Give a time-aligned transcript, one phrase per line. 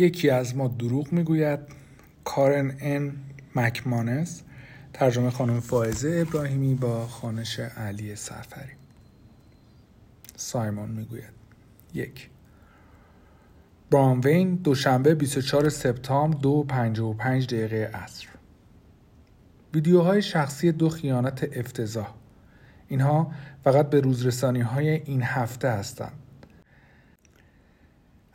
[0.00, 1.60] یکی از ما دروغ می‌گوید.
[2.24, 3.12] کارن ان
[3.54, 4.42] مکمانس
[4.92, 8.72] ترجمه خانم فائزه ابراهیمی با خانش علی سفری.
[10.36, 11.32] سایمون می‌گوید.
[11.94, 12.28] یک.
[13.90, 16.64] برانوین دوشنبه 24 سپتامبر دو و
[17.14, 18.26] پنج دقیقه عصر.
[19.74, 22.14] ویدیوهای شخصی دو خیانت افتضاح.
[22.88, 23.32] اینها
[23.64, 26.12] فقط به روزرسانی های این هفته هستند.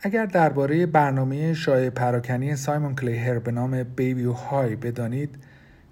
[0.06, 5.38] اگر درباره برنامه شایع پراکنی سایمون کلیهر به نام بیبی و های بدانید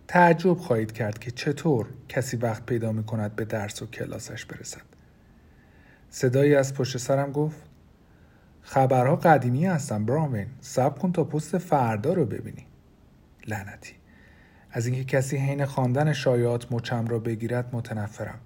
[0.08, 4.80] تعجب خواهید کرد که چطور کسی وقت پیدا می کند به درس و کلاسش برسد.
[6.10, 7.56] صدایی از پشت سرم گفت
[8.62, 10.46] خبرها قدیمی هستن برامین.
[10.60, 12.66] سب کن تا پست فردا رو ببینی.
[13.46, 13.94] لعنتی.
[14.70, 18.40] از اینکه کسی حین خواندن شایعات مچم را بگیرد متنفرم.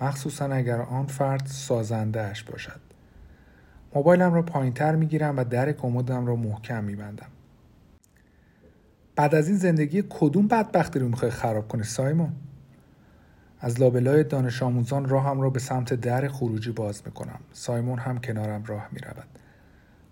[0.00, 2.85] مخصوصا اگر آن فرد سازندهش باشد.
[3.94, 7.26] موبایلم را پایینتر می‌گیرم و در کمدم را محکم میبندم.
[9.16, 12.32] بعد از این زندگی کدوم بدبختی رو می‌خوای خراب کنی سایمون؟
[13.60, 17.40] از لابلای دانش آموزان راهم را به سمت در خروجی باز می‌کنم.
[17.52, 19.26] سایمون هم کنارم راه می‌رود.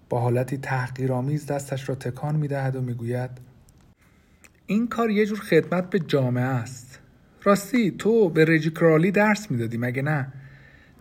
[0.09, 3.31] با حالتی تحقیرآمیز دستش را تکان می‌دهد و می‌گوید
[4.67, 6.99] این کار یه جور خدمت به جامعه است.
[7.43, 10.33] راستی تو به رجی کرالی درس می‌دادی مگه نه؟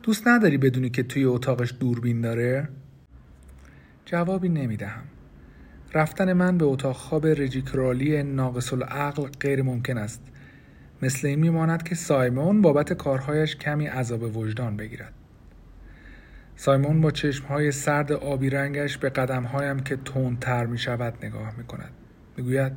[0.04, 2.68] دوست نداری بدونی که توی اتاقش دوربین داره؟
[4.06, 5.04] جوابی نمی‌دهم.
[5.94, 10.22] رفتن من به اتاق خواب رجی کرالی ناقص العقل غیر ممکن است.
[11.02, 15.14] مثل این میماند که سایمون بابت کارهایش کمی عذاب وجدان بگیرد.
[16.56, 21.92] سایمون با چشمهای سرد آبی رنگش به قدمهایم که تندتر می شود نگاه می کند
[22.38, 22.74] می‌گوید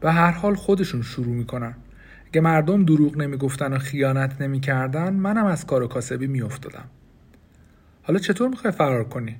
[0.00, 1.74] به هر حال خودشون شروع می‌کنن.
[2.36, 6.84] اگه مردم دروغ نمی‌گفتن و خیانت نمی‌کردن منم از کار و کاسبی میافتادم.
[8.02, 9.36] حالا چطور می‌خوای فرار کنی؟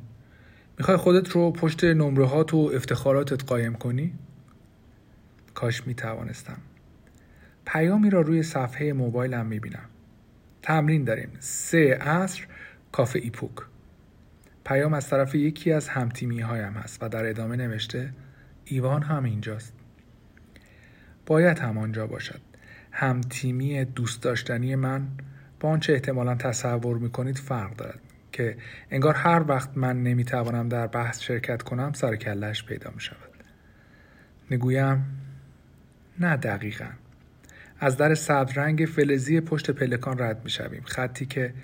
[0.79, 4.13] می‌خوای خودت رو پشت نمره و افتخاراتت قایم کنی؟
[5.55, 6.57] کاش می‌توانستم.
[7.67, 9.89] پیامی را روی صفحه موبایلم می‌بینم.
[10.63, 11.31] تمرین داریم.
[11.41, 12.47] سه عصر
[12.93, 13.57] کافه ایپوک.
[14.65, 18.13] پیام از طرف یکی از همتیمی هایم هست و در ادامه نوشته
[18.65, 19.73] ایوان هم اینجاست.
[21.27, 22.46] باید همانجا باشد.
[22.99, 25.09] همتیمی دوست داشتنی من
[25.61, 28.01] با آنچه احتمالا تصور می‌کنید فرق دارد
[28.33, 28.57] که
[28.91, 33.19] انگار هر وقت من نمی‌توانم در بحث شرکت کنم سر کلش پیدا می شود
[34.51, 35.05] می‌گویم
[36.21, 36.89] نه دقیقا.
[37.81, 38.15] از در
[38.57, 41.55] رنگ فلزی پشت پلکان رد می شویم خطی که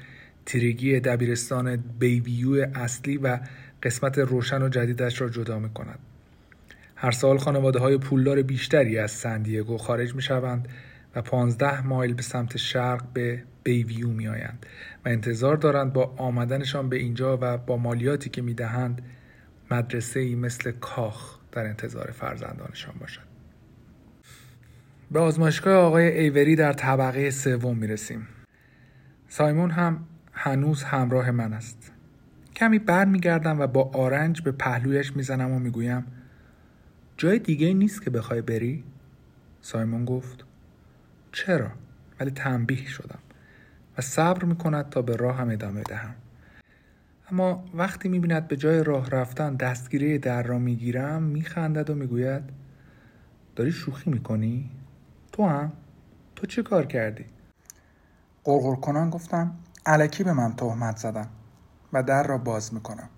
[0.46, 3.38] تیرگی دبیرستان بیویو اصلی و
[3.82, 5.98] قسمت روشن و جدیدش را جدا می کند
[6.96, 10.68] هر سال خانواده های پولدار بیشتری از سندیگو خارج می شوند
[11.14, 14.66] و 15 مایل به سمت شرق به بیویو می آیند
[15.04, 19.02] و انتظار دارند با آمدنشان به اینجا و با مالیاتی که می دهند
[19.70, 23.32] مدرسه ای مثل کاخ در انتظار فرزندانشان باشد.
[25.10, 28.28] به آزمایشگاه آقای ایوری در طبقه سوم می رسیم.
[29.28, 31.92] سایمون هم هنوز همراه من است.
[32.56, 36.06] کمی بر می گردم و با آرنج به پهلویش می‌زنم و می‌گویم
[37.16, 38.84] جای دیگه نیست که بخوای بری؟
[39.60, 40.44] سایمون گفت
[41.32, 41.70] چرا؟
[42.20, 43.18] ولی تنبیه شدم
[43.98, 46.14] و صبر می کند تا به راه هم ادامه دهم.
[47.30, 51.90] اما وقتی می بیند به جای راه رفتن دستگیره در را می گیرم می خندد
[51.90, 52.42] و می گوید
[53.56, 54.70] داری شوخی می کنی؟
[55.32, 55.72] تو هم؟
[56.36, 57.24] تو چه کار کردی؟
[58.44, 59.54] قرقر کنان گفتم
[59.86, 61.28] علکی به من تهمت زدن
[61.92, 63.08] و در را باز می کنم.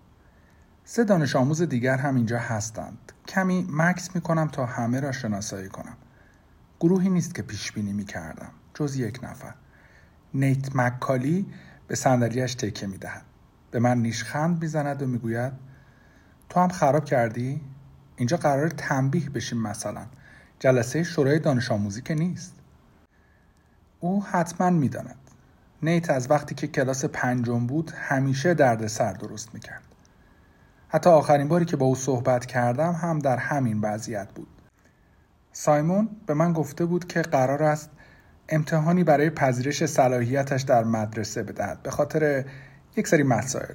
[0.85, 3.13] سه دانش آموز دیگر هم اینجا هستند.
[3.29, 5.97] کمی مکس می کنم تا همه را شناسایی کنم.
[6.81, 8.51] گروهی نیست که پیش بینی می کردم.
[8.75, 9.55] جز یک نفر.
[10.35, 11.47] نیت مکالی
[11.87, 13.25] به صندلیاش تکه می دهد.
[13.71, 15.53] به من نیشخند می و می گوید
[16.49, 17.61] تو هم خراب کردی؟
[18.17, 20.07] اینجا قرار تنبیه بشیم مثلا.
[20.59, 22.55] جلسه شورای دانش آموزی که نیست.
[24.01, 25.17] او حتما می‌داند.
[25.83, 29.83] نیت از وقتی که کلاس پنجم بود همیشه درد سر درست می‌کرد.
[30.89, 34.49] حتی آخرین باری که با او صحبت کردم هم در همین وضعیت بود.
[35.57, 37.91] سایمون به من گفته بود که قرار است
[38.49, 42.45] امتحانی برای پذیرش صلاحیتش در مدرسه بدهد به خاطر
[42.97, 43.75] یک سری مسائل.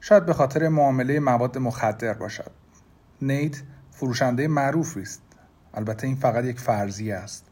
[0.00, 2.50] شاید به خاطر معامله مواد مخدر باشد.
[3.22, 3.56] نیت
[3.90, 5.22] فروشنده معروفی است.
[5.74, 7.46] البته این فقط یک فرضیه است.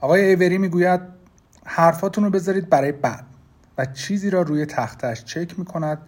[0.00, 1.00] آقای ایوری می‌گوید
[1.64, 3.24] حرفاتون رو بذارید برای بعد
[3.78, 5.98] و چیزی را روی تختش چک می کند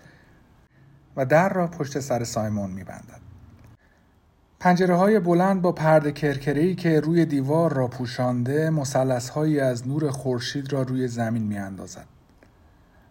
[1.16, 3.27] و در را پشت سر سایمون می بندد.
[4.60, 10.10] پنجره های بلند با پرده کرکری که روی دیوار را پوشانده مسلس هایی از نور
[10.10, 12.06] خورشید را روی زمین می اندازد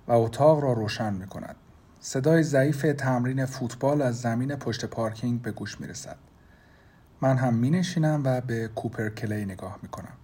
[0.07, 1.55] و اتاق را روشن می کند.
[1.99, 6.17] صدای ضعیف تمرین فوتبال از زمین پشت پارکینگ به گوش می رسد.
[7.21, 10.17] من هم می نشینم و به کوپر کلی نگاه می کنم.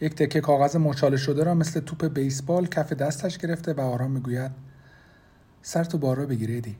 [0.00, 4.20] یک تکه کاغذ مچاله شده را مثل توپ بیسبال کف دستش گرفته و آرام می
[4.20, 4.50] گوید
[5.62, 6.76] سرتو بالا بگیر ادی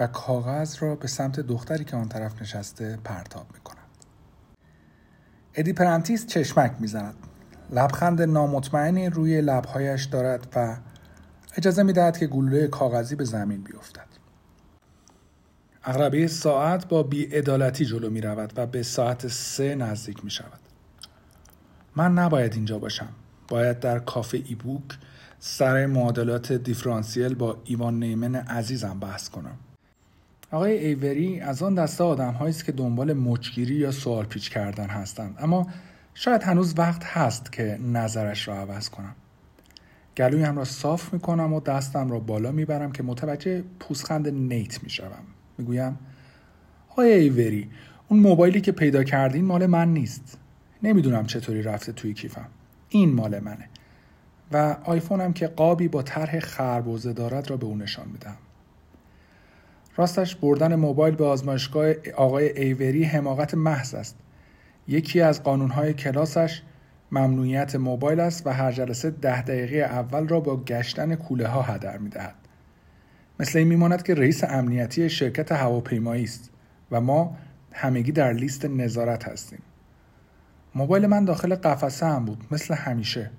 [0.00, 3.76] و کاغذ را به سمت دختری که آن طرف نشسته پرتاب می کند.
[5.54, 7.14] ادی پرنتیس چشمک می زند.
[7.70, 10.76] لبخند نامطمئنی روی لبهایش دارد و
[11.56, 14.06] اجازه می دهد که گلوله کاغذی به زمین بیفتد.
[15.84, 20.60] اغربه ساعت با بیعدالتی جلو می رود و به ساعت سه نزدیک می شود.
[21.96, 23.08] من نباید اینجا باشم.
[23.48, 24.98] باید در کافه ای بوک
[25.38, 29.58] سر معادلات دیفرانسیل با ایوان نیمن عزیزم بحث کنم.
[30.52, 35.36] آقای ایوری از آن دسته آدم است که دنبال مچگیری یا سوال پیچ کردن هستند
[35.38, 35.66] اما
[36.14, 39.14] شاید هنوز وقت هست که نظرش را عوض کنم.
[40.16, 44.90] گلویم را صاف می کنم و دستم را بالا می‌برم که متوجه پوسخند نیت می
[44.90, 45.24] شوم.
[45.58, 45.98] می‌گویم
[46.90, 47.70] آقای ایوری
[48.08, 50.38] اون موبایلی که پیدا کردین مال من نیست.
[50.82, 52.48] نمی‌دونم چطوری رفته توی کیفم.
[52.88, 53.68] این مال منه.
[54.52, 58.36] و آیفونم که قابی با طرح خربوزه دارد را به او نشان میدم.
[59.96, 64.16] راستش بردن موبایل به آزمایشگاه آقای ایوری حماقت محض است.
[64.88, 66.62] یکی از قانونهای کلاسش
[67.12, 71.98] ممنوعیت موبایل است و هر جلسه ده دقیقه اول را با گشتن کوله ها هدر
[71.98, 72.34] می دهد.
[73.40, 76.50] مثل این میماند که رئیس امنیتی شرکت هواپیمایی است
[76.90, 77.36] و ما
[77.72, 79.62] همگی در لیست نظارت هستیم.
[80.74, 83.30] موبایل من داخل قفسه هم بود مثل همیشه.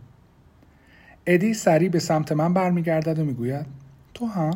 [1.25, 3.65] ادی سریع به سمت من برمیگردد و می‌گوید
[4.13, 4.53] تو هم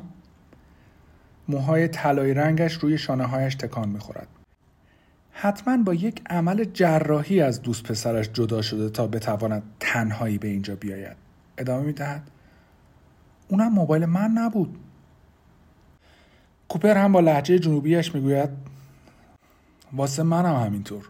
[1.47, 4.27] موهای طلایی رنگش روی شانه هایش تکان می‌خورد.
[5.31, 10.75] حتما با یک عمل جراحی از دوست پسرش جدا شده تا بتواند تنهایی به اینجا
[10.75, 11.17] بیاید.
[11.57, 12.29] ادامه می‌دهد.
[13.47, 14.77] اونم موبایل من نبود.
[16.69, 18.49] کوپر هم با لحجه جنوبیش می‌گوید
[19.93, 21.09] واسه منم همینطور.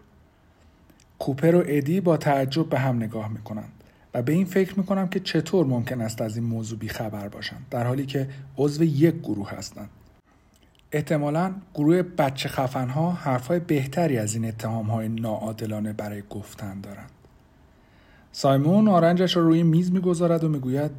[1.18, 3.72] کوپر و ادی با تعجب به هم نگاه می‌کنند
[4.14, 7.86] و به این فکر می‌کنم که چطور ممکن است از این موضوع بیخبر باشند در
[7.86, 9.90] حالی که عضو یک گروه هستند.
[10.92, 17.10] احتمالا گروه بچه خفنها حرفهای بهتری از این اتهام های ناعادلانه برای گفتن دارند.
[18.32, 20.90] سایمون آرنجش را روی میز می‌گذارد و می‌گوید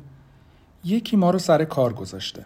[0.84, 2.46] یکی ما رو سر کار گذاشته.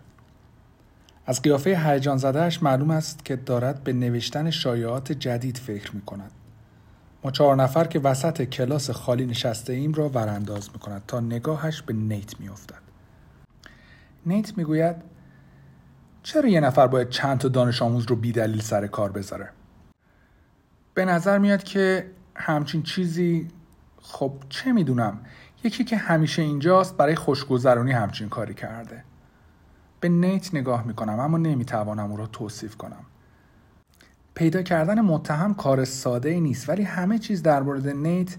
[1.25, 6.31] از قیافه هیجان زدهش معلوم است که دارد به نوشتن شایعات جدید فکر می کند.
[7.23, 11.81] ما چهار نفر که وسط کلاس خالی نشسته ایم را ورانداز می کند تا نگاهش
[11.81, 12.81] به نیت می افتد.
[14.25, 14.95] نیت می گوید
[16.23, 19.49] چرا یه نفر باید چند تا دانش آموز رو بیدلیل سر کار بذاره؟
[20.93, 23.47] به نظر میاد که همچین چیزی
[24.01, 25.19] خب چه می‌دونم
[25.63, 29.03] یکی که همیشه اینجاست برای خوشگذرانی همچین کاری کرده.
[29.99, 33.05] به نیت نگاه می‌کنم اما نمی‌توانم او را توصیف کنم.
[34.33, 38.35] پیدا کردن متهم کار ساده ای نیست ولی همه چیز در مورد نیت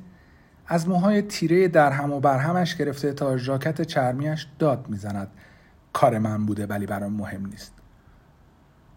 [0.67, 5.29] از موهای تیره در هم و برهمش گرفته تا ژاکت چرمیش داد می‌زند.
[5.93, 7.73] کار من بوده ولی برام مهم نیست.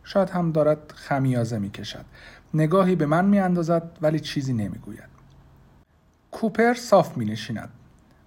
[0.03, 2.05] شاید هم دارد خمیازه می کشد
[2.53, 5.15] نگاهی به من می اندازد ولی چیزی نمی گوید
[6.31, 7.69] کوپر صاف می نشیند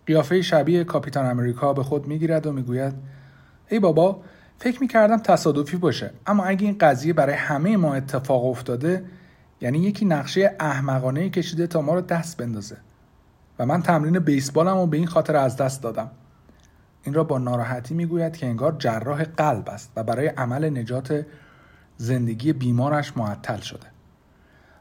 [0.06, 2.94] قیافه شبیه کاپیتان امریکا به خود می گیرد و می گوید
[3.69, 4.20] ای بابا
[4.59, 9.04] فکر می کردم تصادفی باشه اما اگه این قضیه برای همه ما اتفاق افتاده
[9.61, 12.76] یعنی یکی نقشه احمقانه کشیده تا ما رو دست بندازه.
[13.59, 16.11] و من تمرین بیسبالم رو به این خاطر از دست دادم.
[17.09, 21.27] این را با ناراحتی می‌گوید که انگار جراح قلب است و برای عمل نجات
[21.97, 23.87] زندگی بیمارش معطل شده.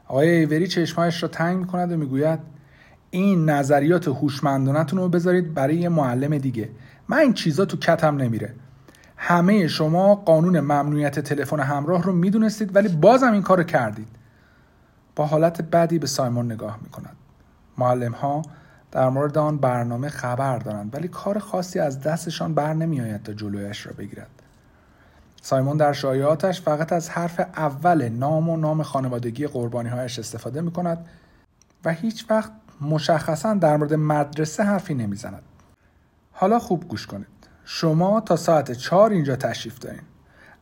[0.06, 2.38] آقای ایوری چشمایش را تنگ می‌کند و می‌گوید
[3.10, 6.70] این نظریات هوشمندانتون رو بذارید برای یه معلم دیگه.
[7.08, 8.54] من این چیزا تو کتم نمیره.
[9.16, 14.08] همه شما قانون ممنوعیت تلفن همراه رو می‌دونستید ولی بازم این کارو کردید.
[15.16, 17.16] با حالت بدی به سایمون نگاه می‌کند.
[17.78, 18.42] معلم ها
[18.90, 23.86] در مورد آن برنامه خبر دارند ولی کار خاصی از دستشان بر نمیآید تا جلویش
[23.86, 24.30] را بگیرد
[25.42, 30.70] سایمون در شایعاتش فقط از حرف اول نام و نام خانوادگی قربانی هایش استفاده می
[30.70, 31.06] کند
[31.84, 35.42] و هیچ وقت مشخصا در مورد مدرسه حرفی نمی‌زند.
[36.32, 37.26] حالا خوب گوش کنید.
[37.64, 40.02] شما تا ساعت چهار اینجا تشریف دارین.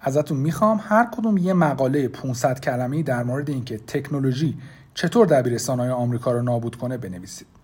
[0.00, 4.58] ازتون می‌خوام هر کدوم یه مقاله 500 کلمه‌ای در مورد اینکه تکنولوژی
[4.94, 7.55] چطور دبیرستانهای آمریکا رو نابود کنه بنویسید.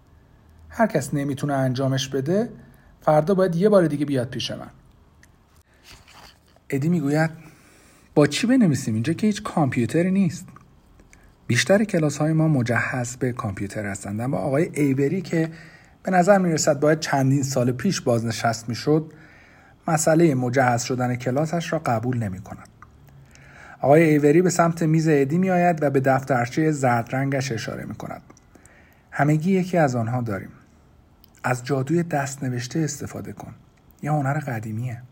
[0.74, 2.48] هر کس نمی‌تونه انجامش بده
[3.00, 4.70] فردا باید یه بار دیگه بیاد پیش من.
[6.70, 7.30] ادی می‌گوید
[8.14, 10.46] با چی بنویسیم اینجا که هیچ کامپیوتری نیست
[11.46, 15.50] بیشتر کلاس های ما مجهز به کامپیوتر هستند اما آقای ایبری که
[16.02, 19.12] به نظر می‌رسد باید چندین سال پیش بازنشست می‌شد
[19.88, 22.68] مسئله مجهز شدن کلاسش را قبول نمی کند.
[23.80, 27.94] آقای ایوری به سمت میز ادی می آید و به دفترچه زرد رنگش اشاره می
[27.94, 28.22] کند.
[29.10, 30.48] همگی یکی از آنها داریم.
[31.44, 33.54] از جادوی دست نوشته استفاده کن.
[34.02, 35.02] یه هنر قدیمیه.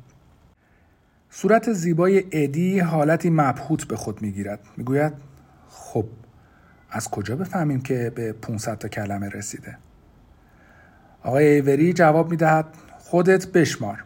[1.31, 5.13] صورت زیبای ادی حالتی مبهوت به خود می‌گیرد می‌گوید
[5.69, 6.07] خب
[6.91, 9.79] از کجا بفهمیم که به 500 تا کلمه رسیده
[11.23, 12.67] آقای ایوری جواب می‌دهد
[12.99, 14.05] خودت بشمار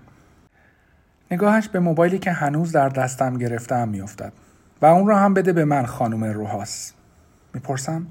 [1.31, 4.33] نگاهش به موبایلی که هنوز در دستم گرفتم میافتد
[4.83, 6.93] و اون را هم بده به من خانم روحاس
[7.55, 8.07] می‌پرسم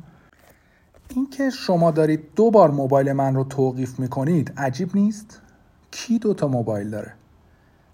[1.16, 5.42] اینکه شما دارید دو بار موبایل من رو توقیف می‌کنید عجیب نیست؟
[5.92, 7.14] کی دو تا موبایل داره؟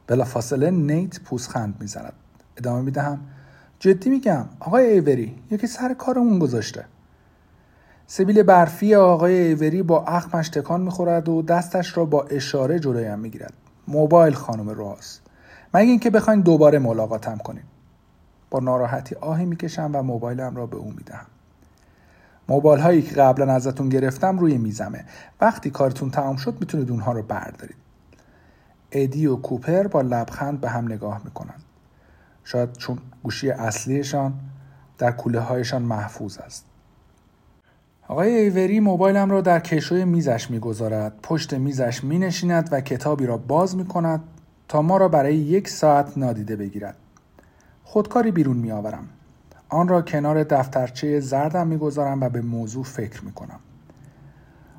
[0.07, 2.13] بلا فاصله نیت پوزخند می‌زند.
[2.57, 3.19] ادامه می‌دهم.
[3.79, 6.85] جدی میگم آقای ایوری یکی سر کارمون گذاشته.
[8.07, 13.53] سبیل برفی آقای ایوری با اخمش تکان می‌خورد و دستش را با اشاره جلویم می‌گیرد.
[13.87, 15.21] موبایل خانم راست
[15.73, 17.63] مگه اینکه بخواین دوباره ملاقاتم کنیم.
[18.49, 21.25] با ناراحتی آهی می‌کشم و موبایلم را به او می‌دهم.
[22.49, 25.05] موبایل هایی که قبلا ازتون گرفتم روی میزمه.
[25.41, 27.75] وقتی کارتون تمام شد می‌تونید اونها رو بردارید.
[28.91, 31.63] ادی و کوپر با لبخند به هم نگاه می‌کنند.
[32.43, 34.33] شاید چون گوشی اصلیشان
[34.97, 36.65] در کوله هایشان محفوظ است.
[38.07, 41.19] آقای ایوری موبایلم را در کشوی میزش می‌گذارد.
[41.23, 44.23] پشت میزش مینشیند و کتابی را باز می کند
[44.67, 46.95] تا ما را برای یک ساعت نادیده بگیرد.
[47.83, 49.07] خودکاری بیرون میآورم.
[49.69, 53.59] آن را کنار دفترچه زردم می‌گذارم و به موضوع فکر می کنم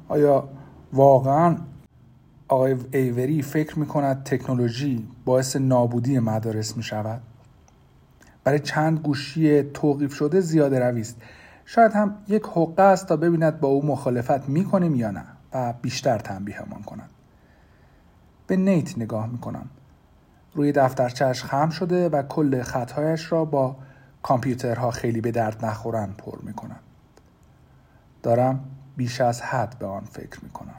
[0.08, 0.48] آیا
[0.92, 1.56] واقعا
[2.48, 7.20] آقای ایوری فکر می کند تکنولوژی باعث نابودی مدارس می شود؟
[8.44, 11.16] برای چند گوشی توقیف شده زیاده روی است.
[11.64, 15.74] شاید هم یک حقه است تا ببیند با او مخالفت می کنیم یا نه و
[15.82, 17.10] بیشتر تنبیهمان کند.
[18.46, 19.66] به نیت نگاه می کنم
[20.54, 23.76] روی دفترچهش خم شده و کل خطهایش را با
[24.22, 26.80] کامپیوترها خیلی به درد نخورن پر می کنم.
[28.22, 28.64] دارم
[28.96, 30.74] بیش از حد به آن فکر می کنم.